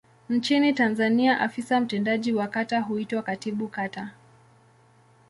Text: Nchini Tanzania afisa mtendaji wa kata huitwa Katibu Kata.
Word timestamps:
Nchini 0.29 0.73
Tanzania 0.73 1.39
afisa 1.39 1.79
mtendaji 1.79 2.33
wa 2.33 2.47
kata 2.47 2.79
huitwa 2.81 3.21
Katibu 3.21 3.67
Kata. 3.67 4.11